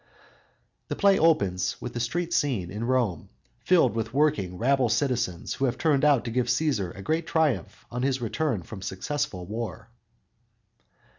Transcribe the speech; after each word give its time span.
The 0.87 0.95
play 0.95 1.19
opens 1.19 1.79
with 1.79 1.95
a 1.95 1.99
street 1.99 2.33
scene 2.33 2.71
in 2.71 2.85
Rome 2.85 3.29
filled 3.59 3.93
with 3.93 4.15
working, 4.15 4.57
rabble 4.57 4.89
citizens 4.89 5.53
who 5.53 5.65
have 5.65 5.77
turned 5.77 6.03
out 6.03 6.25
to 6.25 6.31
give 6.31 6.47
Cæsar 6.47 6.91
a 6.97 7.03
great 7.03 7.27
triumph 7.27 7.85
on 7.91 8.01
his 8.01 8.19
return 8.19 8.63
from 8.63 8.81
successful 8.81 9.45
war. 9.45 9.89